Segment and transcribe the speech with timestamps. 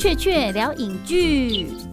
[0.00, 1.89] 雀雀聊影剧。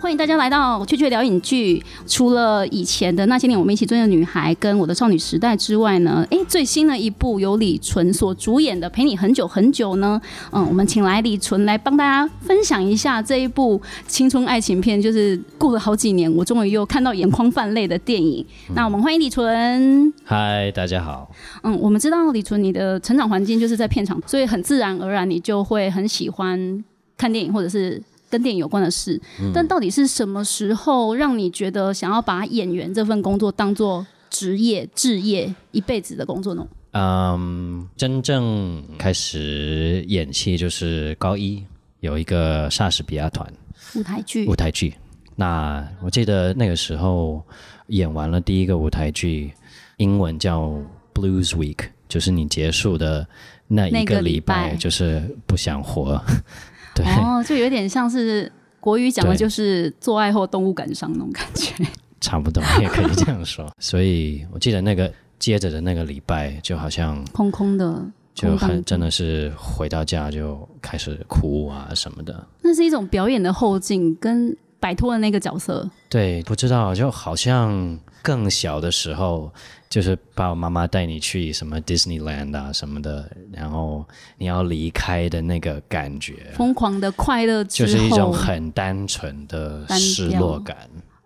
[0.00, 1.82] 欢迎大家来到雀雀聊影剧。
[2.06, 10.20] 除了以前的那些年我们一起追的女孩跟我的少女时代之外呢，诶，最新的一部由李纯所主演的《陪你很久很久》呢，
[10.52, 18.44] 嗯，我们请来李纯来帮大家分享一下这一部青春爱情片，就是过了好几年，我终于又看到眼眶泛泪的电影。
[18.74, 20.12] 那我们欢迎李纯。
[20.24, 21.28] 嗨，大家好。
[21.62, 26.84] 嗯，我们知道李纯你的成长环境就是在片场，所以很自然而然你就会很喜欢
[27.16, 28.00] 看电影，或者是。
[28.30, 29.20] 跟电影有关的事，
[29.54, 36.66] 但到底是什么时候让你觉得想要把演员这份工作当做职业、置业、一辈子的工作呢？
[36.92, 41.62] 嗯，真正开始演戏就是高一，
[42.00, 43.46] 有一个莎士比亚团
[43.94, 44.46] 舞台剧。
[44.46, 44.94] 舞台剧，
[45.36, 47.42] 那我记得那个时候
[47.88, 49.52] 演完了第一个舞台剧，
[49.98, 50.70] 英文叫
[51.14, 53.26] Blues Week，就是你结束的
[53.66, 56.22] 那一个礼拜，就是不想活。
[57.04, 58.50] 哦，就有点像是
[58.80, 61.74] 国语讲的，就是做爱后动物感伤那种感觉。
[62.20, 63.70] 差不多 也可以这样说。
[63.78, 68.02] 所以我记得那个接着的那个礼拜，就好像空空的，
[68.34, 72.44] 就很真的是回到家就开始哭啊什么的。
[72.62, 75.88] 那是一种表演的后劲，跟摆脱了那个角色。
[76.08, 77.98] 对，不知道，就好像
[78.28, 79.50] 更小的时候。
[79.90, 84.04] 就是爸爸妈妈带你去什么 Disneyland 啊什么的，然后
[84.36, 90.76] 你要离开的那个感觉，疯狂的快乐，就是一种很单纯的失落感，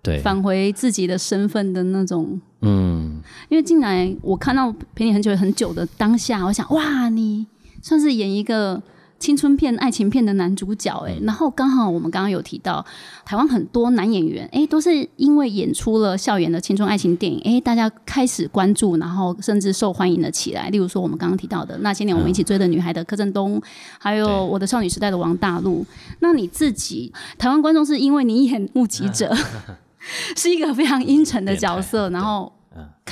[0.01, 7.45] 对，返回自己的身份的那种，嗯，因为进来我看到陪你很久很久的当下，我想哇，你
[7.83, 8.81] 算是演一个。
[9.23, 12.85] 青春片、爱情片的男主角，哎，然后刚好我们刚刚有提到，
[13.25, 20.69] 台湾很多男演员，哎，都是因为演出了校园的青春爱情电影，哎，大家开始关注，然后甚至受欢迎了起来。
[20.71, 23.63] 例如说，我们刚刚提到的那些年我们一起追的女孩的柯震东，
[24.01, 25.87] 还有我的少女时代的王大陆。
[26.19, 29.33] 那你自己，台湾观众是因为你演目击者，
[30.37, 32.53] 是一个非常阴沉的角色，然后。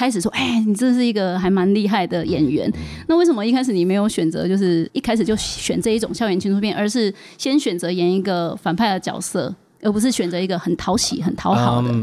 [0.00, 2.72] 开始说，哎，你真是一个还蛮厉害的演员。
[3.06, 11.94] 那为什么一开始你没有选择，就是一开始就选这一种校园青春片，而是先选择演一个反派的角色，而不是选择一个很讨喜、很讨好的？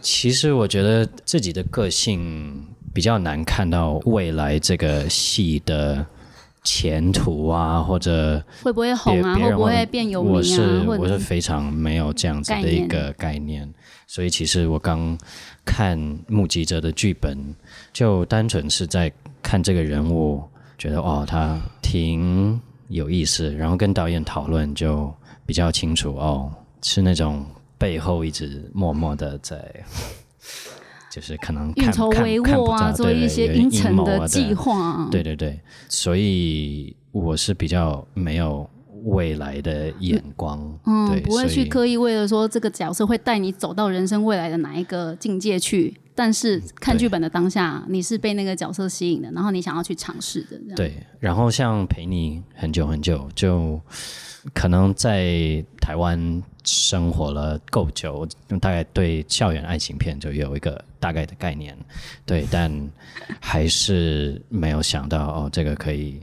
[0.00, 2.64] 其实我觉得自己的个性
[2.94, 6.06] 比较难看到未来这个戏的
[6.62, 10.36] 前途啊，或者会不会红啊，会不会变有名啊？
[10.36, 13.68] 我是我是非常没有这样子的一个概念，
[14.06, 15.18] 所以其实我刚。
[15.66, 15.98] 看
[16.28, 17.38] 目击者的剧本，
[17.90, 19.10] 就单纯是在
[19.42, 20.44] 看这个人物，
[20.76, 23.50] 觉得哦，他挺有意思。
[23.54, 25.10] 然后跟导演讨论，就
[25.46, 27.46] 比较清楚哦，是那种
[27.78, 29.58] 背后一直默默的在，
[31.10, 35.08] 就是可能 运筹帷幄啊，做一些阴沉的计划。
[35.10, 38.68] 对对对，所以我是比较没有。
[39.04, 50.74] 未来的眼光，嗯，不会去刻意为了说这个角色会带你走到人生未来的哪一个境界去，但是看剧本的当下，你是被那个角色吸引的，然后你想要去尝试的。
[50.74, 53.78] 对，然后像陪你很久很久，就
[54.54, 58.26] 可能在台湾生活了够久，
[58.60, 61.76] 大概对校园爱情片就有一个大概的概念，
[62.24, 62.72] 对， 但
[63.38, 66.20] 还是没有想到哦，这个可以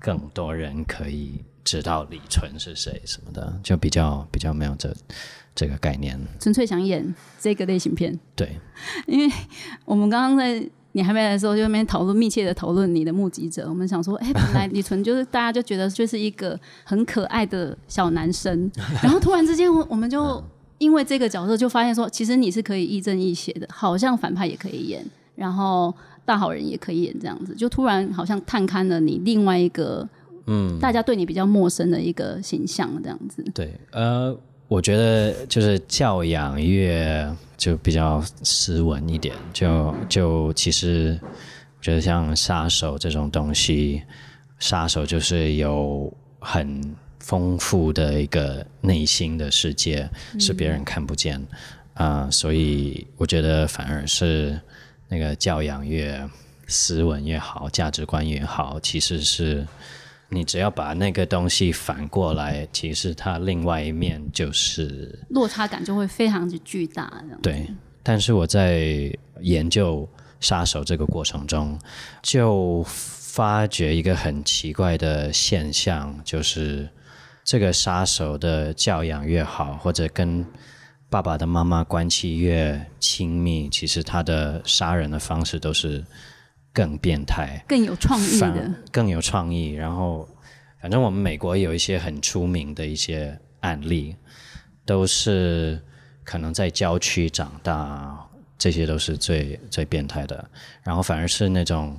[0.00, 1.40] 更多人可以。
[1.64, 4.94] 知道李纯是谁什么的，就比较比较没有这
[5.54, 6.18] 这个概念。
[6.40, 8.58] 纯粹想演这个类型片，对。
[9.06, 9.34] 因为
[9.84, 13.68] 我们刚刚在你还没来的时候，就那边讨论密切的讨论你的目击者。
[13.68, 18.70] 我们想说，哎，本来李纯就是大家就觉得就是一个很可爱的小男生，
[19.02, 20.42] 然后突然之间，我我们就
[20.78, 25.04] 因为这个角色就发现说，其实你是可以亦正亦邪的，好像反派也可以演，
[25.34, 30.08] 然后大好人也可以演，这样子就突然好像探勘了你另外一个。
[30.50, 33.44] 嗯，大家对你比较陌生的一个形象，这样子。
[33.54, 34.34] 对，呃，
[34.66, 41.20] 我觉得就是教养越就比较斯文一点，就就其实
[41.82, 44.02] 觉得像杀手这种东西，
[44.58, 50.08] 杀手就是有很丰富的一个内心的世界，
[50.40, 51.38] 是别人看不见
[51.92, 54.58] 啊，所以我觉得反而是
[55.08, 56.26] 那个教养越
[56.66, 59.66] 斯文越好，价值观越好，其实是。
[60.30, 67.10] 你只要把那个东西反过来，其实它另外一面就是落差感就会非常之巨大。
[67.42, 67.66] 对，
[68.02, 69.10] 但是我在
[69.40, 70.06] 研究
[70.38, 71.78] 杀手这个过程中，
[72.22, 76.86] 就发觉一个很奇怪的现象，就是
[77.42, 80.44] 这个杀手的教养越好，或者跟
[81.08, 86.04] 爸爸的妈妈关系越亲密，其实他的杀人的方式都是。
[86.78, 90.28] 更变态、更有创意的、更有创意，然后
[90.80, 94.14] 反正我们美国有一些很出名的一些案例，
[94.86, 95.82] 都是
[96.22, 98.16] 可能在郊区长大，
[98.56, 100.48] 这些都是最最变态的。
[100.84, 101.98] 然后反而是那种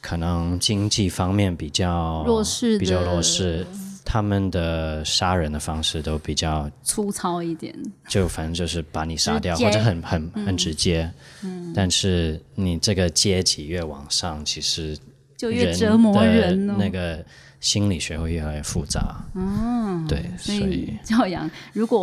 [0.00, 3.64] 可能经济方面比较弱势、比较弱势，
[4.06, 7.76] 他们的杀人的方式都比较粗糙一点，
[8.08, 11.12] 就反正就是把你杀掉，或者很很很直接。
[11.42, 14.96] 嗯，但是你这个阶级越往上，其实
[15.36, 17.22] 就越折磨人那个。
[17.58, 22.02] 心理学会越来越复杂，嗯，对，所以教养如果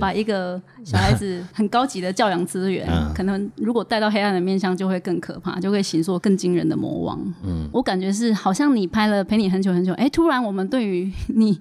[0.00, 7.20] 把一个小孩子很高级的教养资源，可能如果带到黑暗的面向，就会更可怕，就会形塑更惊人的魔王。
[7.44, 11.60] 嗯，我感觉是好像你拍了陪你很久很久，哎，突然我们对于你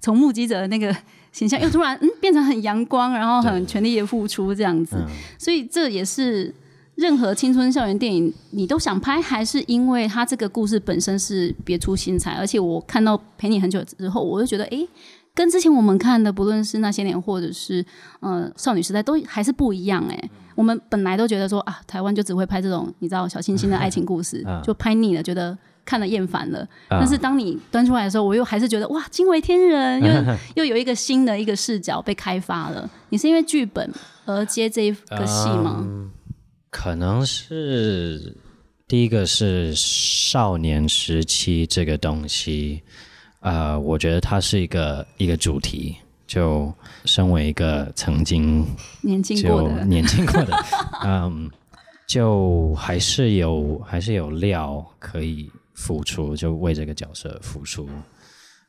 [0.00, 0.94] 从目击者的那个
[1.32, 4.96] 形象，又突然嗯变成很阳光，然后很全力的付出这样子，
[5.38, 6.54] 所以这也是。
[6.96, 12.32] 任何青春校园电影，你都想拍，还是因为它这个故事本身是别出心裁？
[12.32, 14.86] 而且我看到陪你很久之后，我就觉得，哎，
[15.34, 17.84] 跟之前我们看的，不论是那些年，或者是
[18.20, 20.04] 呃少女时代，都还是不一样。
[20.08, 26.64] 哎，我们本来都觉得说啊，台湾就只会拍这种你知道小清新的爱情故事，就拍腻了，觉得看了厌烦了。
[26.88, 32.88] 但是当你端出来的时候，我又还是觉得哇，惊为天人，又 又有一个新的一个视角被开发了。
[33.08, 33.92] 你是因为剧本
[34.26, 35.84] 而接这一个戏吗？
[36.76, 38.34] 可能是
[38.88, 42.82] 第一个是少年时期这个东西，
[43.38, 45.94] 呃，我觉得它是一个一个主题。
[46.26, 46.74] 就
[47.04, 48.66] 身为一个曾经
[49.02, 50.64] 年轻过的年轻过的，
[51.04, 51.48] 嗯，
[52.08, 57.88] 就还是有还是有料可以付出，就为这个角色付出。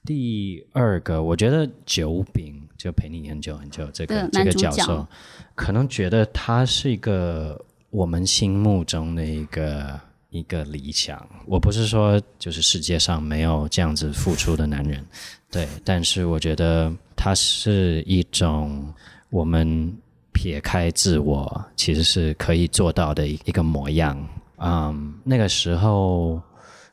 [0.05, 5.07] 第二个，我觉得九饼就陪你很久很久这个这个角色，
[5.55, 7.59] 可能觉得他是一个。
[7.95, 9.97] 我们心目中的一个
[10.29, 15.01] 一个理想，我不是说就是世界上没有这样子付出的男人，
[15.49, 18.93] 对，但是我觉得他是一种
[19.29, 19.95] 我们
[20.33, 24.21] 撇开自我其实是可以做到的一个模样。
[24.57, 26.41] 嗯，那个时候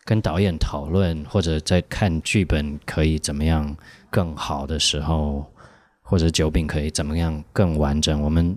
[0.05, 3.77] 跟导演讨论或者在看剧本可以怎么样
[4.09, 5.45] 更好的时候，
[6.01, 8.57] 或者酒饼可以怎么样更完整，我们。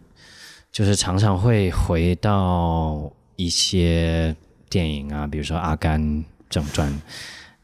[0.75, 4.35] 就是常常会回到一些
[4.69, 6.91] 电影啊，比如说《阿甘正传》，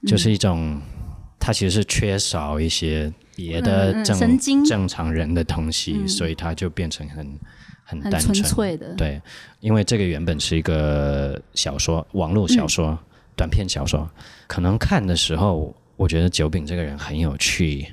[0.09, 0.81] 就是一种
[1.37, 7.37] 它其实是缺少一些别的正正常人的东西，所以他就变成很
[7.83, 8.95] 很单纯的。
[8.95, 9.21] 对，
[9.59, 12.97] 因为这个原本是一个小说，网络小说、
[13.35, 14.09] 短篇小说，
[14.47, 17.85] 可能看的时候，我觉得九饼这个人很有趣，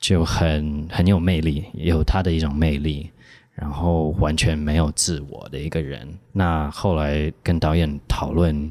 [0.00, 3.08] 就很很有魅力，有他的一种魅力。
[3.54, 8.70] 然后完全没有自我的一个人，那后来跟导演讨论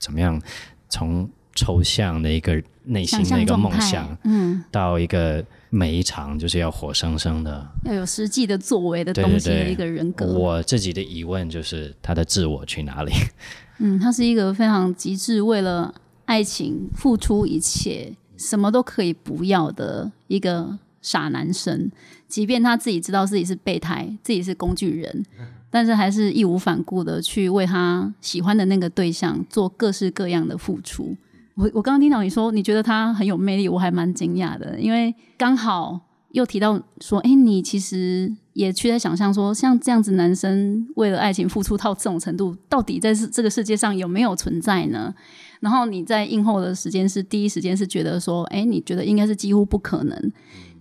[0.00, 0.40] 怎么样
[0.88, 10.26] 从抽象的一个内心的一个梦想，嗯，到一个每一场就是要活生生的，要有实际的作为的东西的一个人格。
[10.26, 13.12] 我自己的疑问就是他的自我去哪里？
[13.78, 15.94] 嗯，他是一个非常极致，为了
[16.24, 21.90] 爱情付出一切，什么都可以不要的一个傻男生。
[22.26, 25.22] 即便他自己知道自己是备胎，自己是工具人，
[25.68, 31.14] 但是还是义无反顾的去为他喜欢的那个对象做各式各样的付出。
[31.54, 45.14] 我我刚刚听到你说你觉得他很有魅力，我还蛮惊讶的，因为刚好又提到说，哎，你其实也去在想象说，像这样子男生为了爱情付出到这种程度，到底在这个世界上有没有存在呢？
[45.60, 50.32] 然后你在应后的时间是第一时间是觉得说，哎，你觉得应该是几乎不可能。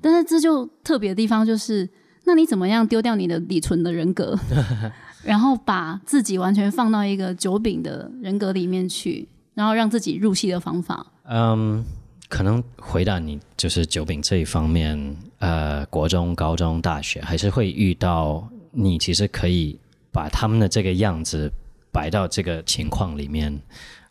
[0.02, 1.88] 但是这就特别的地方就是，
[2.26, 4.38] 那你怎么样丢掉你的李纯的人格，
[5.24, 11.06] 然后把自己完全放到一个九饼的人格里面去，然后让自己入戏的方法？
[11.26, 11.86] 嗯，
[12.28, 19.80] 可能回答你就是九饼这一方面，呃，国中、高中、大学还是会遇到你，其实可以
[20.12, 21.52] 把他们的这个样子
[21.92, 23.62] 摆到这个情况里面，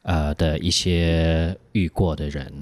[0.02, 2.52] 呃的一些遇过的人。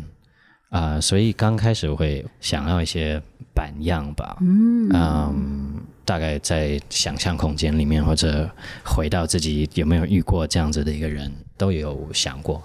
[0.71, 3.21] 啊，所以刚开始会想要一些
[3.55, 8.51] 板样吧，嗯，大概在想象空间里面，或者
[8.85, 12.63] 回到自己有没有遇过这样子的一个人，都有想过。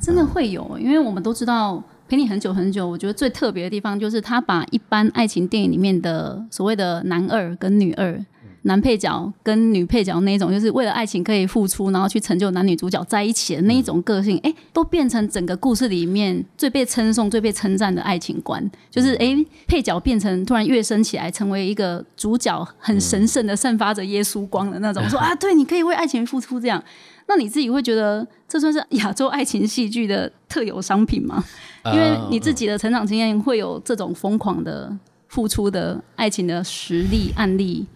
[0.00, 8.24] 真的会有，因为我们都知道陪你很久很久，我觉得最特别的地方就是他把一般爱情电影里面的所谓的男二跟女二
[8.66, 18.70] 男配角跟女配角那一种，就是为了爱情可以付出，然后去成就男女主角在一起的那一种个性，哎，都变成整个故事里面最被称颂、最被称赞的爱情观。
[18.90, 25.06] 就是哎，配角变成突然跃升起来，成为一个主角，很神圣的散发着耶稣光的那种。
[25.08, 26.82] 说啊，对，你可以为爱情付出这样。
[27.26, 31.42] 那你自己会觉得这算是亚洲爱情戏剧的特有商品吗？
[31.86, 34.90] 因为你自己的成长经验会有这种疯狂的
[35.28, 37.86] 付出的爱情的实例案例，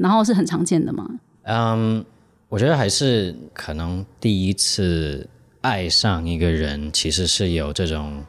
[0.00, 1.06] 然后是很常见的吗？
[1.42, 2.04] 嗯，
[2.48, 5.28] 我觉得还是可能第一次
[5.60, 8.24] 爱上一个人，其实是有这种，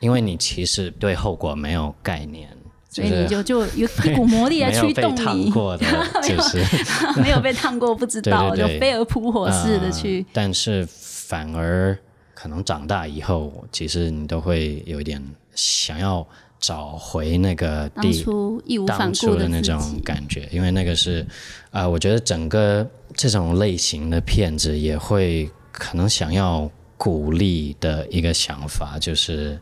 [0.00, 2.48] 因为你其实对后果没有概念。
[2.90, 5.52] 所以你就就有一股魔力来驱动你，
[6.26, 6.58] 就是
[7.20, 10.24] 没有被烫过，不知道 就飞蛾扑火似的去。
[10.32, 11.96] 但是反而
[12.34, 15.22] 可能长大以后，其实你都会有一点
[15.54, 16.26] 想要
[16.60, 21.26] 找回那个当初义无反顾的那种感觉，因为那个是
[21.70, 29.58] 啊，我觉得整个这种类型的片子也会可能想要鼓励的一个想法就是。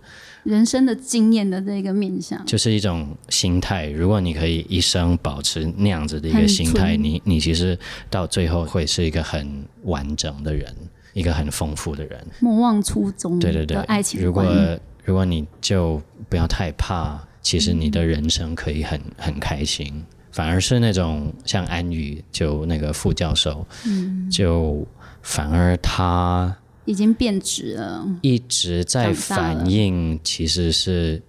[0.46, 3.88] 人生的经验的这个面向，就是一种心态。
[3.88, 7.76] 如果你可以一生保持那样子的一个心态，你你其实
[8.08, 10.72] 到最后会是一个很完整的人，
[11.14, 12.24] 一个很丰富的人。
[12.38, 14.22] 莫忘初衷，对对对，爱情。
[14.22, 14.44] 如果
[15.06, 20.04] 如果你就不要太怕，其实你的人生可以很很开心。
[20.32, 24.86] 反而是那种像安宇，就那个副教授，嗯，就
[25.22, 26.54] 反而他。
[26.84, 31.22] 已经变质了，一直在反映，其实是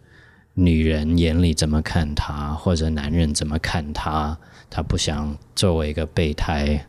[0.55, 4.37] 女人眼里怎么看他，或者男人怎么看他。
[4.69, 6.85] 他不想作为一个备胎，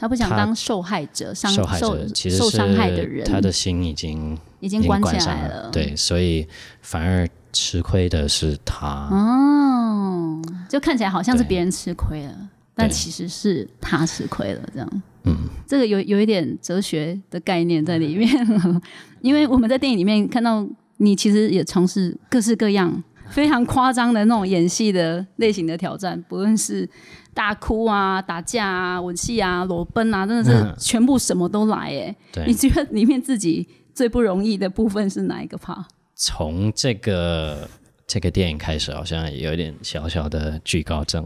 [0.00, 5.68] 他不想当受害者，受害者其实受伤害的人，他的心已经已经关起来了。
[5.70, 6.48] 对，所以
[6.80, 9.08] 反而吃亏的是他。
[9.10, 10.40] 哦，
[10.70, 12.34] 就看起来好像是别人吃亏了，
[12.74, 15.02] 但其实是他吃亏了，这样。
[15.24, 15.36] 嗯，
[15.68, 18.30] 这个有有一点哲学的概念在里面，
[19.20, 20.66] 因为我们在电影里面看到
[20.96, 26.88] 你其实也从事各式各样非常夸张的那种演戏的类型的挑战，不论是
[27.32, 32.14] 大哭啊、打架啊、吻戏啊、裸奔啊，真的是全部什么都来哎。
[32.46, 35.84] 你觉得里面自己最不容易的部分是哪一个 part？
[36.14, 37.68] 从这个
[38.06, 41.24] 这个电影开始，好像有点小小的惧高症。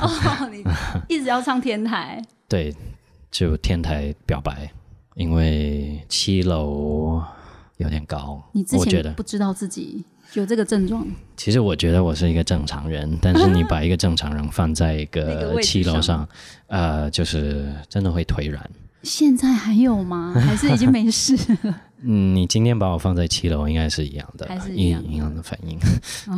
[0.00, 0.64] 哦，你
[1.08, 2.22] 一直要上天台？
[2.48, 2.74] 对。
[3.28, 4.70] 就天台表白，
[5.14, 7.22] 因为七楼
[7.76, 8.42] 有点高。
[8.52, 10.04] 你之前不知道自己
[10.34, 11.06] 有这个症状？
[11.36, 16.28] 其实我觉得我是一个正常人，但是你把一个正常人放在一个七楼上，
[16.66, 18.70] 呃，就是真的会腿软。
[19.02, 20.34] 现在还有吗？
[20.40, 21.82] 还是已经没事了？
[22.02, 25.78] 嗯，你今天把我放在七楼，应该是一样的，还是一样的反应。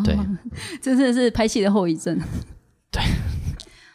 [0.04, 0.16] 对，
[0.83, 2.18] 这的是拍戏的后遗症。
[2.90, 3.02] 对。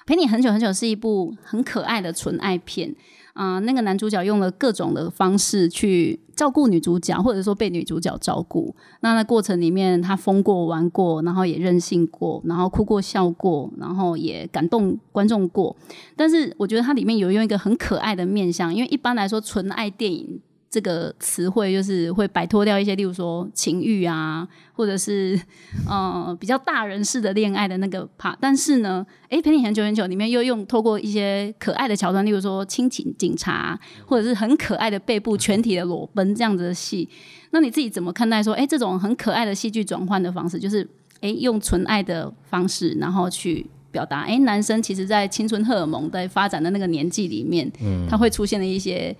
[0.05, 2.93] 陪你很久很久是一部很可爱的纯爱片
[3.33, 8.75] 啊，那个男主角用了各种的方式去照顾女主角，或者说被女主角照顾。
[9.01, 15.75] 那那过程里面，他疯过、玩过，然后也任性过，然后哭过、笑过，然后也感动观众过。
[16.15, 20.39] 但是我觉得它里面有用一个很可爱的面相，因为一般来说纯爱电影。
[20.73, 25.39] 这个词汇就是会摆脱掉一些，例如说情欲啊，或者是
[25.87, 28.35] 呃比较大人式的恋爱的那个怕。
[28.41, 37.07] 但是呢，哎，陪你很久很久里面又用透过一些可爱的桥段，例如说亲情警察，或者是很可爱的背部全体的裸奔这样子的戏。
[37.51, 40.89] 那你自己怎么看待说，哎，这种很可爱的戏剧转换的方式，就是
[41.21, 49.15] 哎用纯爱的方式，然后去表达，哎，男生其实在青春荷尔蒙在发展的那个年纪里面，嗯，他会出现的一些。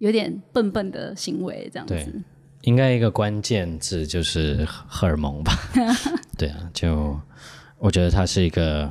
[0.00, 2.22] 有点笨笨的行为，这样子。
[2.62, 5.52] 应该一个关键字就是荷尔蒙吧？
[6.36, 7.18] 对啊，就
[7.78, 8.90] 我觉得它是一个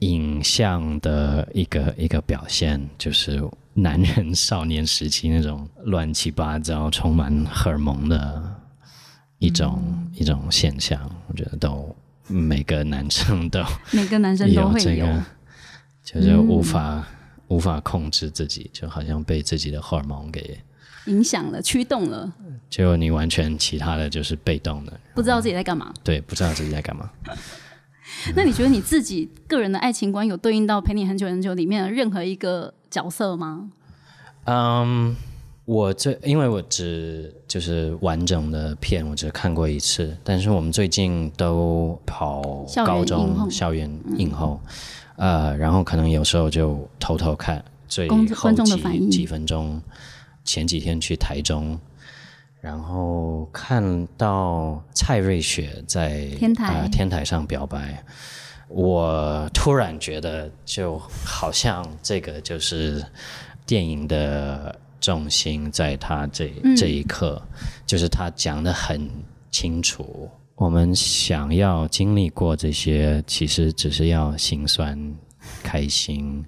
[0.00, 3.40] 影像的一个一个表现，就是
[3.74, 8.60] 男人少年时期那种乱七八糟、充满荷尔蒙的
[9.38, 9.82] 一种
[10.14, 11.00] 一种现象。
[11.28, 11.94] 我觉得都
[12.28, 13.62] 每个男生都
[13.92, 15.06] 每个男生都会有，
[16.04, 17.06] 就是无法。
[17.48, 20.58] 无法控制自己，就好像被自己的荷尔蒙给
[21.06, 22.32] 影响了、驱动了。
[22.68, 25.92] 就你完全其他的就是被动的，不知道自己在干嘛。
[26.02, 27.10] 对，不知道自己在干嘛。
[28.34, 33.70] 那你觉得你自己个人的爱情观有对应到《陪你很久很久》里面的任何一个角色吗？
[34.44, 35.14] 嗯，
[35.66, 40.16] 我最因为我只就是完整的片，我只看过一次。
[40.24, 44.58] 但是我们最近都跑高中校园映后。
[45.16, 49.78] 呃，然后可能有时候就偷偷看最后几几分钟。
[50.44, 51.76] 前几天去台中，
[52.60, 58.00] 然后看到蔡瑞雪在天台天台上表白，
[58.68, 63.04] 我突然觉得，就好像这个就是
[63.66, 67.40] 电影的重心，在他这这一刻，
[67.86, 69.10] 就是他讲的很
[69.50, 70.28] 清楚。
[70.54, 74.98] 我们想要经历过这些，其实只是要心酸、
[75.62, 76.44] 开心，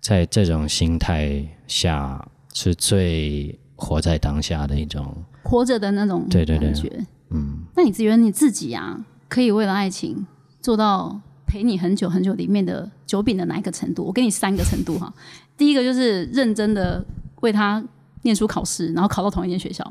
[0.00, 7.06] 在这种心态下，是最活在当下的一种活着的那种对对对感觉。
[7.30, 10.26] 嗯，那你觉得你自己啊，可以为了爱情
[10.60, 11.20] 做到？
[11.46, 14.04] 陪你很久很久里面的酒饼的哪一个程度？
[14.04, 15.12] 我给你三个程度哈。
[15.56, 17.04] 第一个就是认真的
[17.40, 17.82] 为他
[18.22, 19.84] 念书考试，然后考到同一间学校。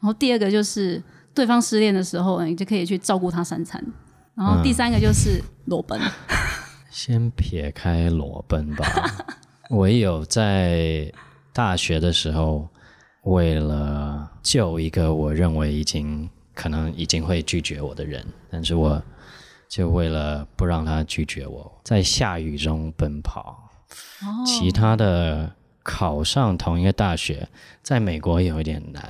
[0.00, 1.02] 然后第二个就是
[1.34, 3.82] 对方失恋的时候，你就可以去照顾他三餐。
[4.34, 6.00] 然后第三个就是裸奔。
[6.90, 8.86] 先撇开裸奔吧，
[9.70, 11.12] 我有在
[11.52, 12.68] 大学的时候，
[13.22, 19.02] 为了救一个我认为已经可能已经会拒绝我的人，但是我。
[19.68, 23.68] 就为了不让他拒绝我，在下雨中奔跑。
[24.22, 25.52] 哦，其他的
[25.86, 27.48] 考上同一个大学，
[27.80, 29.02] 在美国有一点难，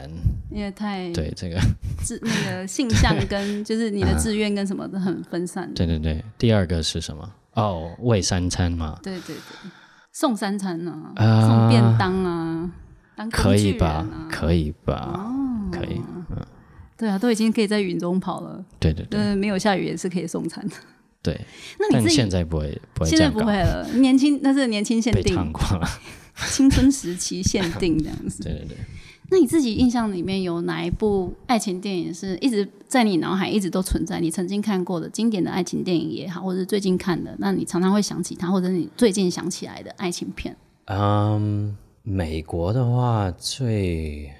[0.51, 1.59] 因为太对这个
[2.05, 5.73] 志那个性向跟 就是你的志愿跟什么都很分散。
[5.73, 7.33] 对对对，第二个是什么？
[7.55, 8.99] 哦，喂三餐嘛。
[9.03, 9.71] 对对对，
[10.13, 12.71] 送三餐呢，送便当啊，
[13.17, 14.07] 当可以吧？
[14.31, 15.15] 可以吧？
[15.15, 16.01] 哦，可以。
[16.31, 16.37] 嗯
[16.99, 18.65] 对啊，都已经可以在云中跑了。
[18.81, 20.75] 对对对，没有下雨也是可以送餐的。
[21.23, 21.39] 对，
[21.79, 25.87] 那你现在不会不会现在不会了，年轻那是年轻限定，被过了，
[26.51, 28.43] 青春时期限定这样子。
[28.45, 28.77] 对对对。
[29.31, 34.21] 那你自己印象里面有哪一部爱情电影是一直在你脑海一直都存在？
[34.21, 40.57] 你曾经看过的经典的爱情电影也好，或者最近看的，那你常常会想起它，或者你最近想起来的爱情片？
[40.85, 44.31] 嗯，美国的话最。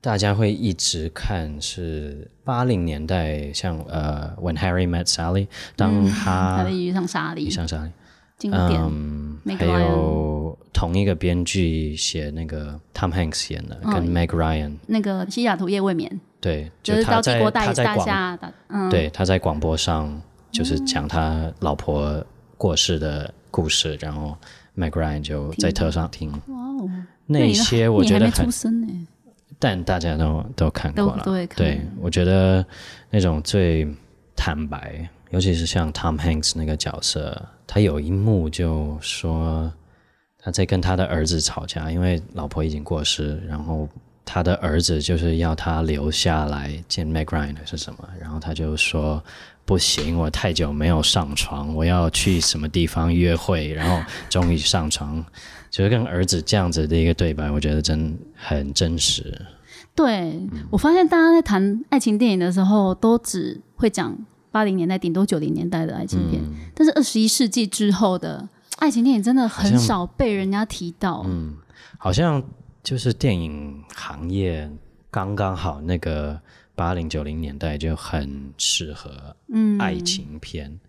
[0.00, 7.90] 大家会一直看是八零年代，像呃，When Harry Met Sally，当他他的遇上莎莉，遇上莎莉，
[8.38, 8.80] 经典。
[9.58, 16.20] 还有同一个编剧写那个 Tom Hanks 演的，跟 Meg Ryan，那个西雅图夜未眠。
[16.40, 18.38] 对，就是他在他在广，
[18.90, 20.20] 对，他在广播上
[20.50, 22.24] 就是讲他老婆
[22.56, 24.36] 过世的故事，然后
[24.76, 26.30] Meg Ryan 就在车上听。
[26.30, 26.90] 哇哦，
[27.26, 28.48] 那些我觉得很。
[29.62, 31.22] 但大家都都看过了，
[31.54, 32.64] 对，我觉得
[33.10, 33.86] 那种最
[34.34, 39.72] 坦白，尤其是像 Tom Hanks 那个角色，他有一幕就说
[40.38, 43.88] 他在跟他的儿子吵架，因为老婆已经过世，然后
[44.24, 49.22] 他的儿子就是要他留下来见 Meg Ryan 是什么，然后他就说
[49.64, 55.24] 不行，我太久没有上床，我要去什么地方约会，然后终于上床。
[55.70, 59.40] 就是跟儿子这样子的一个对白，我觉得真很真实。
[59.94, 60.40] 对
[60.70, 64.18] 我发现大家在谈爱情电影的时候，都只会讲
[64.50, 66.42] 八零年代，顶多九零年代的爱情片。
[66.74, 71.24] 但是二十一世纪之后的爱情电影真的很少被人家提到。
[71.26, 71.56] 嗯，
[71.98, 72.42] 好像
[72.82, 74.70] 就是电影行业
[75.10, 76.40] 刚刚好，那个
[76.74, 79.36] 八零九零年代就很适合
[79.78, 80.80] 爱情片。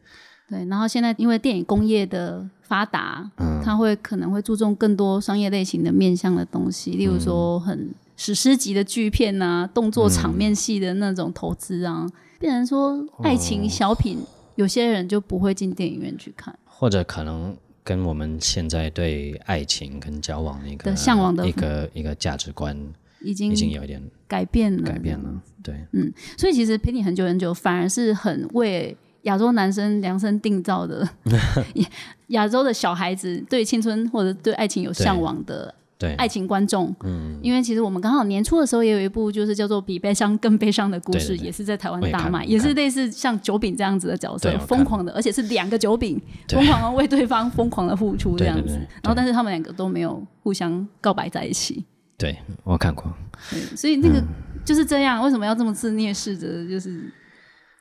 [0.49, 12.05] 对，然后现在因为电影工业的发达，嗯，它会可能会注重更多商业类型的面向的东西，例如说很史诗级的巨片呐，动作场面戏的那种投资啊，
[12.41, 14.17] 变成说爱情小品，
[14.55, 22.75] 有些人就不会进电影院去看，或者可能跟我们现在对爱情跟交往的一个向往的一个一个价值观，
[23.21, 28.97] 已经已经有一点改变了，改变了，对，嗯，所以其实陪你很久很久，反而是很为。
[29.25, 31.07] 亚洲男生量身定造的，
[32.29, 35.71] 亚洲的小孩子对青春或者对爱情有向往的，
[36.01, 36.15] 对。
[36.15, 51.85] 爱情观众，嗯，因为其实我们刚好年初的时候也有一部就是叫做《比悲伤更悲伤的故事》，也是在台湾大卖，也是类似像九饼这样子的角色，疯狂的，而且是两个九饼，疯狂的为对方疯狂的付出这样子，然后但是他们两个都没有互相告白在一起。
[52.17, 53.13] 对我看过，
[53.51, 54.21] 对，所以那个
[54.65, 57.11] 就是这样，为什么要这么自虐式的就是？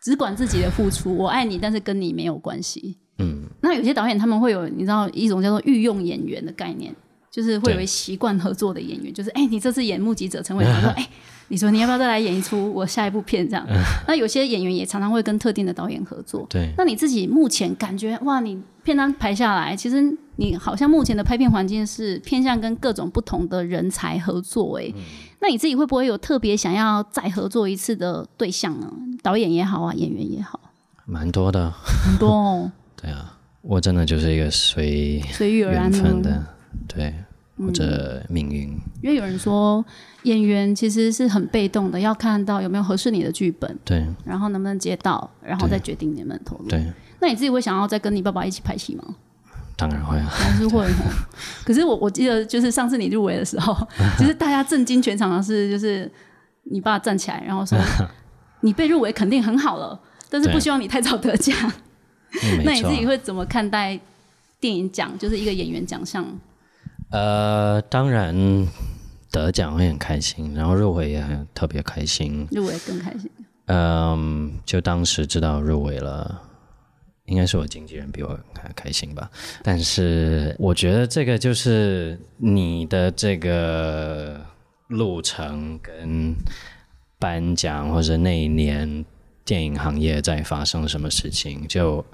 [0.02, 2.96] 只管自己的付出， 我爱你，但是跟你没有关系。
[3.18, 6.90] 嗯，那有些导演他们会有，你知道一种叫做御用演员的概念，
[7.30, 11.08] 就是会有习惯合作的演员，就是哎，你这次演目击者陈伟，他说 哎，
[11.48, 13.66] 你说你要不要再来演一出我下一部片这样？
[14.08, 16.46] 那有些演员也常常会跟特定的导演合作。
[16.50, 20.02] 对，那你自己目前感觉哇，你片单排下来，其实
[20.36, 24.92] 你好像目前的拍片环境是偏向跟各种不同的人才合作，哎。
[25.42, 28.92] 那你自己会不会有特别想要再合作一次的对象呢？
[29.22, 30.58] 导演也好啊，演员也好，
[31.06, 32.72] 蛮多的，很多哦。
[33.00, 35.90] 对啊，我真的就是一个随随遇而安
[36.20, 36.44] 的，
[36.88, 37.14] 对，
[37.58, 38.76] 或者命运。
[39.02, 39.84] 因为有人说
[40.24, 46.68] 演员其实是很被动的，要看到有没有合适你的剧本，对，然后能不能接到，然后再决定能不能投入。
[46.68, 46.84] 对，
[47.20, 49.04] 那你自己会想要再跟你爸爸一起拍戏吗？
[49.76, 50.86] 当然会啊，还是会。
[51.64, 53.74] 可是我我记得就是上次你入围的时候，
[54.18, 56.10] 其实大家震惊全场的是，就是
[56.64, 57.78] 你爸站起来，然后说
[58.60, 61.56] 你被入围肯定很好了，但是不希望你太早得奖。
[62.62, 63.98] 那你自己会怎么看待
[64.60, 66.26] 电影奖，就是一个演员奖项？
[67.10, 68.66] 呃，当然
[69.32, 73.28] 得奖会很开心，然后入围也很特别开心，入围更开心。
[73.66, 76.40] 嗯，就当时知道入围了，
[77.24, 79.28] 应该是我经纪人比我还开心吧。
[79.62, 84.40] 但是我觉得这个就是你的这个
[84.86, 86.34] 路程跟
[87.18, 89.04] 颁奖，或者那一年
[89.44, 92.04] 电影行业在发生什么事情，就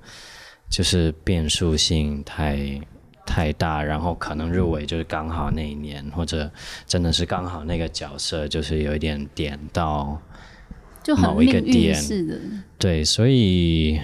[0.70, 2.80] 就是变数性太。
[3.26, 6.50] 太大，然后可能入围就是刚好那一年，或者
[6.86, 10.18] 真的是刚好那个角色就是有一点点到
[11.18, 12.00] 某一个点，
[12.78, 14.00] 对，所以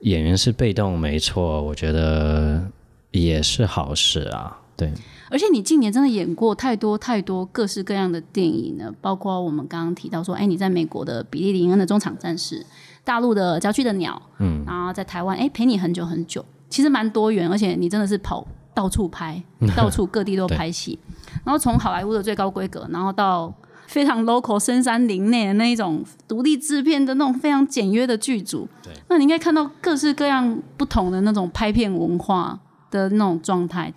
[0.00, 2.70] 演员是被动没错，我觉得
[3.10, 4.92] 也是好事啊，对。
[5.30, 12.64] 而且你近年真的演过太多太多各式各样的电影呢，包括我们刚刚提到说，哎，你在美国的比利林恩的中场战士，
[13.02, 16.44] 大陆的郊区的鸟，嗯，然后在台湾，哎，陪你很久很久。
[16.74, 19.40] 其实蛮多元，而且你真的是跑到处拍，
[19.76, 20.98] 到处各地都拍戏，
[21.44, 23.54] 然后从好莱坞的最高规格，然后到
[23.86, 28.66] 非常 local 深山林内的那一种独立制片的那种非常简约的剧组。
[28.82, 32.58] 对，那你应该看到各式各样不同的那种拍片文化
[32.90, 33.94] 的那种状态。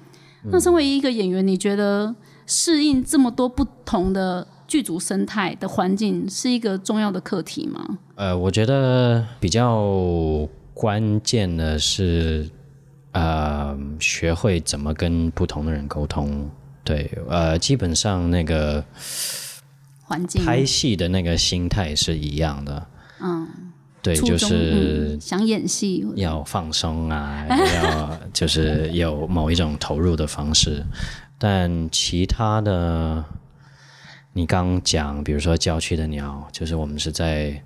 [0.51, 2.13] 那身为一个演员，你觉得
[2.45, 7.97] 适应这么多不同的剧组生态的环境是一个重要的课题吗？
[8.13, 9.83] 呃，我觉得比较
[10.75, 12.47] 关键的是。
[13.17, 16.47] 呃，学会怎么跟不同的人沟通，
[16.83, 18.83] 对，呃，基本上那个
[20.03, 20.45] 环境。
[20.45, 22.87] 拍戏的那个心态是一样的，
[23.19, 23.47] 嗯，
[24.03, 26.05] 对，就是想演戏。
[26.15, 30.85] 要放松啊，要就是有某一种投入的方式，
[31.39, 33.25] 但其他的，
[34.33, 37.59] 你刚讲，比如说郊区的鸟，就是我们是在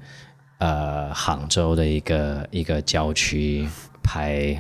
[0.60, 3.68] 呃杭州的一个一个郊区
[4.02, 4.58] 拍。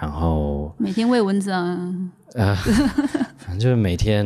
[0.00, 1.94] 然后每天喂蚊子啊，
[2.34, 2.54] 呃，
[3.36, 4.24] 反正就是每天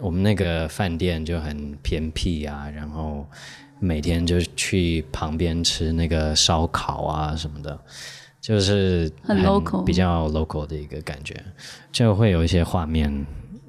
[0.00, 3.24] 我们那个饭店就很偏僻啊，然后
[3.78, 7.78] 每天就去旁边吃那个烧烤啊什么的，
[8.40, 11.40] 就是很 local，比较 local 的一个感觉，
[11.92, 13.24] 就会有一些画面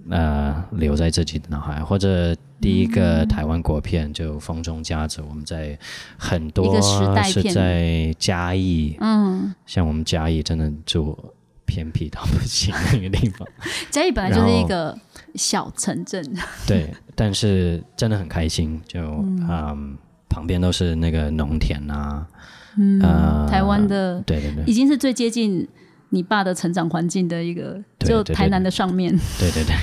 [0.10, 5.78] 呃留在自己的脑海，或者第一个台湾国片就《风中夹子》，我们在
[6.18, 11.16] 很多是在嘉义，嗯，像我们嘉义真的住。
[11.74, 13.48] 偏僻到不行那个地方，
[13.90, 14.96] 嘉义本来就是一个
[15.34, 16.24] 小城镇。
[16.68, 19.98] 对，但是真的很开心，就嗯，
[20.30, 22.28] 旁边都是那个农田啊，
[22.78, 23.00] 嗯，
[23.50, 25.68] 台湾的，对对对，已经是最接近
[26.10, 29.74] 你爸的成长环境的一个，就台南的上面，对对对。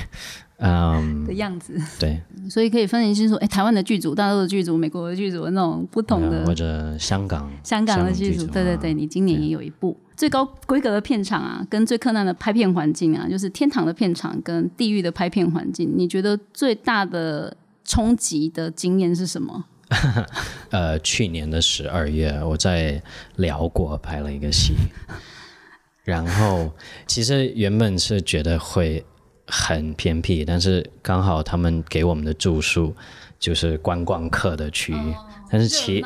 [0.61, 19.65] 嗯的样子，对，所以可以分析清楚，哎，台湾的剧组、大陆的剧组、美国的剧组那种不同的，或者香港、香港的剧组，对对对，你今年也有一部最高规格的片场啊，跟最困难的拍片环境啊，就是天堂的片场跟地狱的拍片环境，你觉得最大的冲击的经验是什么？
[20.69, 23.01] 呃，去年的十二月，我在
[23.37, 24.75] 辽国拍了一个戏，
[26.03, 26.71] 然后
[27.07, 29.03] 其实原本是觉得会。
[29.53, 32.95] 很偏僻，但是刚好他们给我们的住宿
[33.37, 35.13] 就是观光客的区域，
[35.49, 36.01] 但是其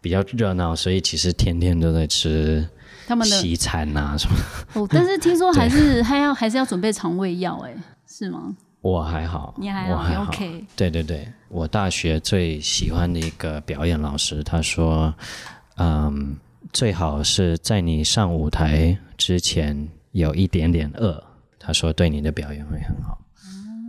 [0.00, 2.66] 比较热闹，所以其实天天都在吃
[3.06, 4.36] 他们的西餐啊什么。
[4.72, 7.74] 哦，但是听说还 是还要还是要准备肠胃药，哎，
[8.06, 8.56] 是吗？
[8.80, 10.64] 我还好，你还好，OK。
[10.74, 15.12] 对对对，我大学最喜欢的一个表演老师，他说，
[15.76, 16.36] 嗯，
[16.72, 21.22] 最好是在你上舞台之前有一点点饿。
[21.68, 23.18] 他说：“对你的表演会很好。”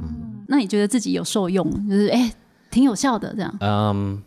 [0.04, 1.66] 嗯，那你觉得自己有受用？
[1.88, 2.30] 就是哎，
[2.70, 3.58] 挺有效的这样。
[3.62, 4.22] 嗯，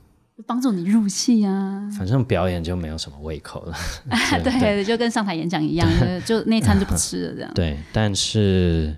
[0.47, 1.87] 帮助你入戏啊。
[1.99, 3.75] 反正表演就没有什么胃口了。
[4.43, 5.87] 对，就跟上台演讲一样，
[6.25, 7.53] 就那餐就不吃了这样。
[7.53, 8.97] 对，但是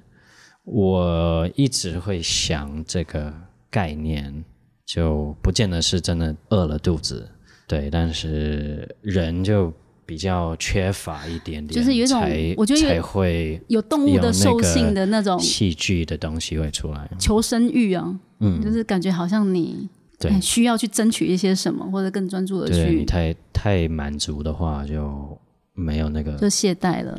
[0.63, 3.35] 我一直会想这个
[3.69, 4.45] 概念，
[4.87, 7.29] 就不见得是真的饿了肚子。
[7.67, 9.75] 对，但是人就。
[10.07, 12.21] 比较缺乏一点点，就是有一种，
[12.57, 19.89] 我觉得才会有动物的兽性的那种戏剧的东西会出来，求生欲啊，嗯，就是感觉好像你
[20.19, 20.41] 对。
[20.41, 25.39] 需要去争取一些什么，或者更专注的去，你太太满足的话就
[25.73, 27.19] 没有那个，就懈怠了，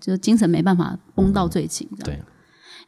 [0.00, 2.18] 就精神没办法绷到最紧，对。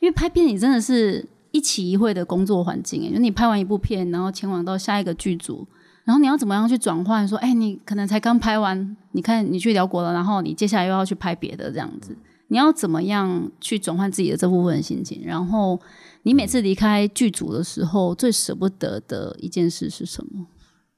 [0.01, 5.65] 因为拍片你真的是一起一会的工作环境，就你拍完一部片，然后前往到下一个剧组，
[6.05, 7.27] 然后你要怎么样去转换？
[7.27, 12.17] 说，哎，你可能才刚拍完，你看你去辽国了，然后你接下来又要去拍别的，这样子，
[12.49, 15.23] 你要怎么样去转换自己的这部分心情？
[15.25, 15.81] 然后
[16.25, 20.47] 你每次离开剧组的时候，最舍不得的一件事是什么？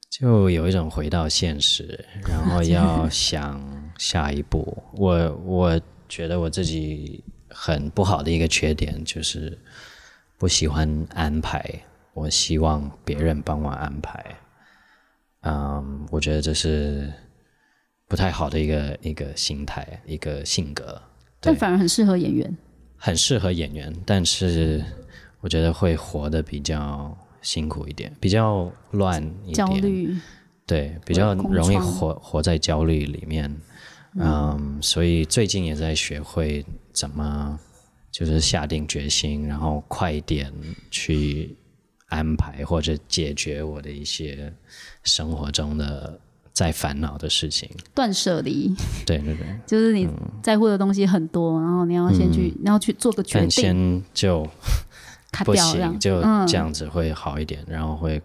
[0.09, 3.61] 就有一种回到现实，然后要想
[3.97, 4.81] 下一步。
[4.93, 9.57] 我我觉得我自己很不好的一个缺点就是
[10.37, 11.63] 不喜欢安排，
[12.13, 14.23] 我希望别人帮我安排。
[15.45, 17.11] 嗯，我觉得这是
[18.07, 21.01] 不太好的一个一个心态，一个性格。
[21.39, 22.57] 但反而很适合演员，
[22.97, 24.83] 很适合演员，但是
[25.39, 27.17] 我觉得会活得比较。
[27.41, 30.17] 辛苦一点，比较乱一点，焦虑，
[30.65, 33.55] 对，比较容易活活在焦虑里面，
[34.15, 37.59] 嗯，所以最近也在学会怎么
[38.11, 40.51] 就是下定决心，然后快一点
[40.89, 41.55] 去
[42.15, 44.53] 安排或者解决我的一些
[45.03, 46.19] 生活中的
[46.53, 48.73] 在烦恼的事情，断舍离，
[49.05, 50.07] 对对对， 就是你
[50.41, 54.47] 在乎的东西很多，然后你要先去，你要去做个决定，先就。
[55.43, 58.21] 不行，就这样子会好一点，然后会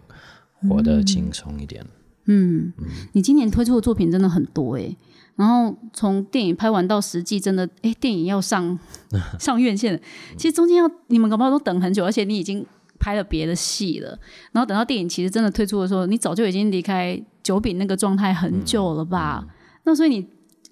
[0.69, 1.85] 活得轻松一点。
[2.23, 2.71] 嗯，
[3.11, 4.95] 你今年推出的作品真的很多哎，
[5.35, 8.79] 然后从电影拍完到实际，真的哎，电影要上
[9.37, 10.01] 上院线，
[10.37, 12.65] 其实中间要你们搞不好都等很久，而且你已经
[13.01, 14.09] 拍了别的戏了，
[14.51, 19.43] 然后等到电影其实真的推出的时候，你早就已经离开九饼那个状态很久了吧？
[19.85, 20.27] 那所以你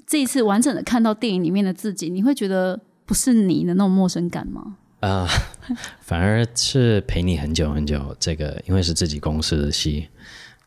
[0.06, 4.78] 这一次完整的看到电影里面的自己，你会觉得不是你的那种陌生感吗？
[5.00, 5.28] 啊，
[6.02, 8.16] 反而是陪你很久很久。
[8.20, 10.10] 这个因为是自己公司的戏，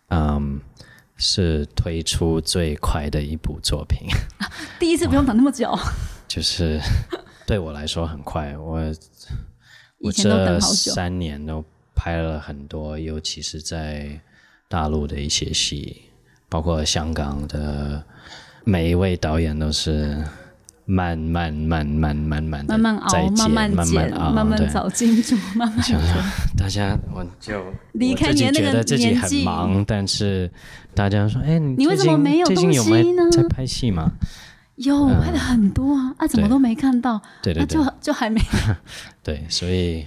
[0.09, 0.61] 嗯，
[1.17, 4.09] 是推出最快的一部作品。
[4.81, 5.73] 第一次不用等那么久，
[6.27, 6.81] 就是
[7.47, 8.57] 对我来说很快。
[8.57, 8.81] 我
[10.03, 14.21] 我这三年都拍了很多，尤其是在
[14.69, 16.03] 大陆的一些戏，
[16.49, 18.03] 包括香港的
[18.65, 20.23] 每一位导演都是。
[20.85, 25.97] 慢慢慢慢慢慢慢慢熬，慢慢剪，慢慢找金主， 慢慢做。
[26.59, 27.63] 大家，我就
[27.93, 30.51] 离开你那个自己很忙，但是
[30.93, 33.31] 大家说：“哎，你为什么没有东西呢？
[33.31, 34.11] 在拍戏吗？”
[34.83, 37.21] 有拍的很多啊，啊，怎么都没看到？
[37.43, 38.41] 对对对，就就还没。
[39.23, 40.07] 对，所以。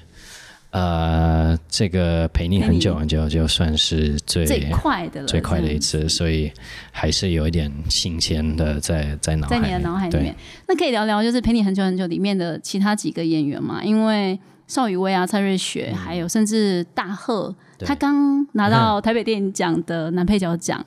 [0.71, 6.51] 呃，这个陪你很久很久，就算是最最快的了，最快的一次，所以
[6.91, 10.35] 还是有一点新鲜的在在脑在你的脑海里面。
[10.67, 13.81] 那可以聊聊，就是陪你很久很久里面的其他几个演员嘛？
[13.81, 20.85] 因为邵雨薇啊、蔡瑞雪，还有甚至大贺，他刚拿到台北电影奖的男配角奖，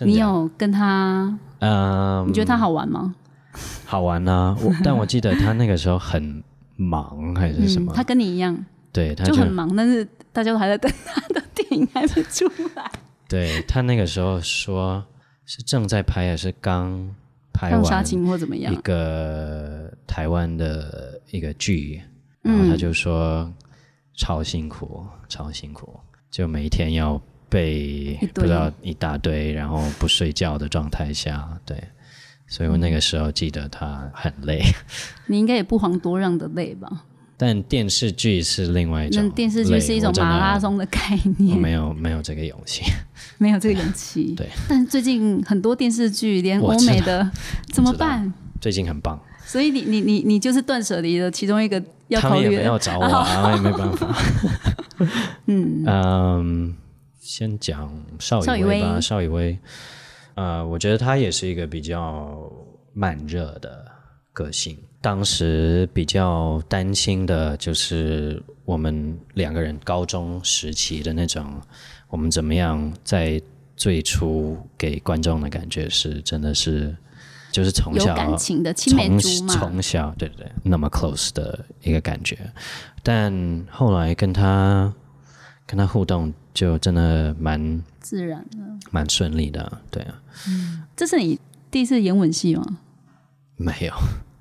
[0.00, 1.38] 你有跟他？
[1.58, 3.14] 嗯，你觉得他好玩吗？
[3.84, 4.56] 好玩啊！
[4.60, 6.42] 我 但我记得他那个时候很
[6.76, 7.92] 忙还是什么？
[7.94, 8.56] 他跟你一样。
[8.92, 12.90] 对，他就很忙，但是大家都还在等他的电影还没出来。
[13.28, 15.04] 对他那个时候说
[15.44, 17.14] 是正在拍还是刚
[17.52, 18.72] 拍完杀青或怎么样？
[18.72, 22.00] 一个台湾的一个剧，
[22.42, 23.52] 然后他就说
[24.16, 25.98] 超辛苦，超辛苦，
[26.30, 31.76] 就每一天要背不知道一大堆，然后不睡觉的状态下，对，
[32.46, 34.62] 所以我那个时候记得他很累。
[35.26, 37.04] 你应该也不遑多让的累吧？
[37.38, 42.82] 但电视剧是另外一种，电视剧是一种马拉松的概念，没有没有这个勇气，
[43.36, 44.32] 没有这个勇气。
[44.38, 47.30] 对，但最近很多电视剧，连欧美的
[47.74, 48.32] 怎么办？
[48.58, 52.34] 最近很棒，所以你你你你就是断舍离的其中一个要考虑。
[52.36, 54.16] 他们也没有找我，啊我也没办法。
[55.44, 56.74] 嗯嗯，
[57.20, 59.58] 先讲邵雨薇吧，邵雨薇，
[60.36, 62.50] 呃，我觉得他也是一个比较
[62.92, 63.84] 慢热的
[64.32, 64.78] 个性。
[65.00, 71.60] 当时比较担心的就是我们两个人高中时期的那种，
[72.08, 73.40] 我们怎么样在
[73.76, 76.96] 最初给观众的感觉是真的是
[77.52, 82.38] 就是从小感情的青梅竹马，从小对对对那么 close 的一个感觉，
[83.02, 83.32] 但
[83.70, 84.92] 后来跟他
[85.66, 88.58] 跟他互动就真的蛮自然的，
[88.92, 90.22] 蛮顺利的，对啊。
[90.48, 91.36] 嗯，这是你
[91.72, 92.64] 第一次演吻戏吗？
[93.56, 93.92] 没有。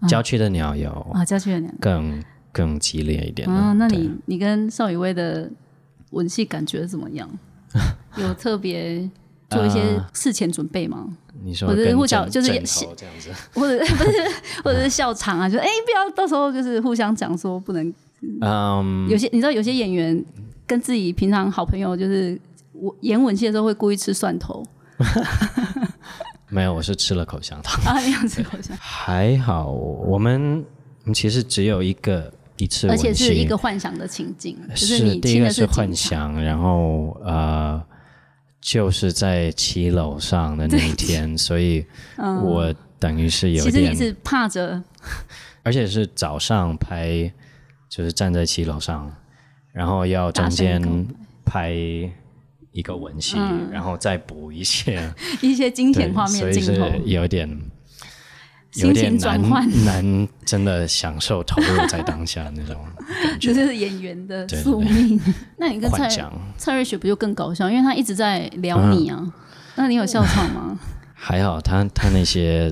[0.07, 3.73] 郊区的鸟有啊，郊区的鸟更更激烈一点啊。
[3.73, 5.49] 那你你跟邵雨薇的
[6.11, 7.27] 吻戏感觉怎么样？
[8.17, 9.09] 有特别
[9.49, 11.07] 做一些事前准备吗？
[11.43, 14.11] 你说，或者互相就是演戏这样子， 或者不是，
[14.63, 15.49] 或者是笑场啊？
[15.49, 17.91] 就哎，不要到时候就是互相讲说不能。
[18.41, 20.23] 嗯，有些你知道，有些演员
[20.67, 22.39] 跟自己平常好朋友就是
[22.79, 24.65] 我演吻戏的时候会故意吃蒜头。
[26.47, 27.83] 没有，我是吃了口香糖。
[27.91, 28.77] 啊，你吃口香？
[28.79, 30.63] 还好，我们
[31.13, 37.83] 其实只有一个一次，而且是一个幻想的情境，就是你第一个是幻想，然后呃，
[38.61, 41.85] 就是在七楼上的那一天，所以
[42.17, 44.81] 我等于是有点，其实你是怕着，
[45.63, 47.29] 而且是早上拍，
[47.89, 49.11] 就是站在七楼上，
[49.73, 50.81] 然后要中间
[51.43, 51.73] 拍
[52.75, 53.37] 一个吻戏，
[53.71, 55.11] 然后再补一些
[55.41, 57.49] 一些惊险画面镜头，有点。
[58.77, 59.41] 有点难
[59.85, 62.75] 难，真的享受投入在当下那种，
[63.39, 65.17] 就是演员的宿命。
[65.55, 66.09] 那你跟蔡
[66.57, 67.69] 蔡瑞雪不就更搞笑？
[67.71, 69.33] 因为他一直在撩你啊。
[69.75, 70.77] 那你有笑场吗？
[71.13, 72.69] 还好，他他那些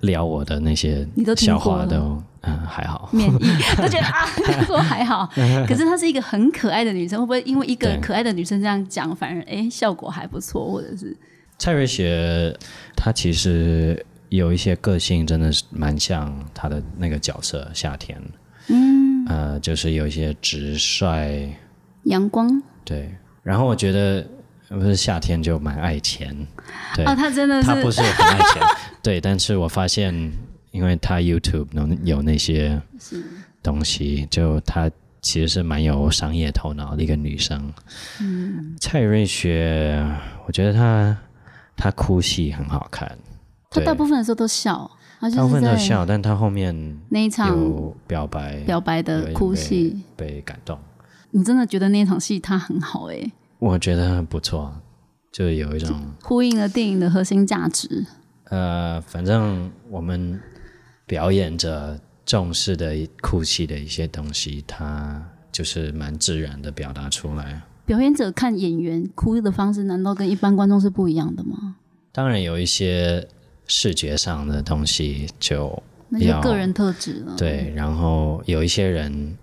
[0.00, 3.38] 撩我的那些笑话都嗯还好，免疫
[3.76, 4.26] 都觉得啊
[4.66, 5.28] 说还好。
[5.66, 10.70] 可是她是一个很可爱的女生，会不会因为一个可爱的女生这样讲，反而哎效果还不错？
[10.70, 11.16] 或者是
[11.58, 12.56] 蔡瑞雪，
[12.96, 14.04] 她其实。
[14.32, 18.18] 有一些个性真的是蛮像她的那个角色夏天，
[18.68, 21.52] 嗯，呃，就是有一些直率、
[22.04, 23.14] 阳光，对。
[23.42, 24.26] 然后我觉得
[24.70, 26.34] 不是夏天就蛮爱钱，
[26.96, 28.62] 对啊，他真的是他不是很爱钱，
[29.02, 29.20] 对。
[29.20, 30.32] 但是我发现，
[30.72, 32.82] 因为他 YouTube 能有那些
[33.62, 37.72] 东西，就他其实是蛮有商业头脑的一个女生。
[38.20, 40.04] 嗯，蔡瑞雪，
[40.46, 41.16] 我觉得她
[41.76, 43.16] 她哭戏很好看。
[43.70, 47.56] 她大部分的时候都笑，大部分都笑，但她后面那一场
[48.06, 50.78] 表白表白的哭戏被感动。
[51.30, 53.30] 你真的觉得那场戏她很好哎？
[53.58, 54.74] 我觉得很不错，
[55.30, 58.04] 就有一种呼应了电影的核心价值。
[58.46, 60.38] 呃，反正我们
[61.12, 65.22] 表演者重视的哭泣的一些东西，他
[65.52, 67.60] 就是蛮自然的表达出来。
[67.84, 71.76] 表演者看演员哭的方式，难道跟一般观众是不一样的吗？
[72.12, 73.28] 当然有一些。
[73.68, 77.34] 视觉上的东西就那就个人特质了。
[77.38, 79.38] 对，然后有一些人，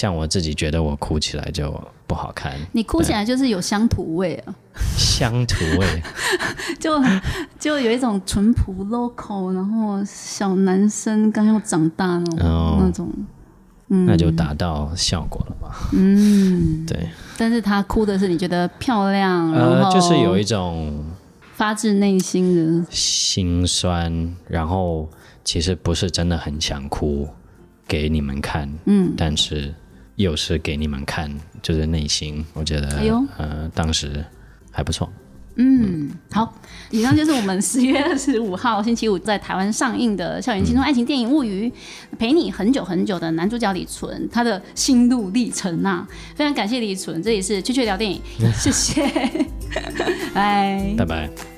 [0.00, 1.68] 像我自己觉得我哭起来就
[2.06, 2.54] 不好看。
[2.70, 4.54] 你哭起来就是有乡土味啊，
[4.96, 6.02] 乡土味，
[6.78, 7.02] 就
[7.58, 13.12] 就有一种淳朴 local，然后小男生刚要长大那种那种，
[14.06, 15.88] 那就达到效果了吧？
[15.94, 17.08] 嗯，对。
[17.36, 21.04] 但是他哭的是你觉得漂亮，然后就是有一种。
[21.54, 25.10] 发自内心的心酸，然后
[25.42, 27.28] 其实不是真的很想哭
[27.88, 29.74] 给你们看，嗯，但是
[30.18, 34.24] 又是给你们看，就是内心，我觉得，哎呦，呃，当时
[34.70, 35.10] 还不错。
[35.60, 36.54] 嗯，好，
[36.90, 41.68] 以上就是我们十月二十五号星期五在台湾上映的校园青春爱情电影《物语》，
[42.16, 48.20] 陪你很久很久的男主角李纯，他的心路历程啊，非常感谢李纯，这里是雀雀聊电影，
[48.54, 49.02] 谢谢，
[50.34, 51.57] 拜拜拜。